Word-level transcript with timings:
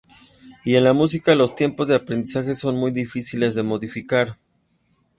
Y 0.63 0.77
en 0.77 0.83
la 0.85 0.93
música, 0.93 1.35
los 1.35 1.53
tiempos 1.53 1.87
de 1.87 1.93
aprendizaje 1.93 2.55
son 2.55 2.75
muy 2.75 2.89
difíciles 2.89 3.53
de 3.53 3.61
modificar. 3.61 4.35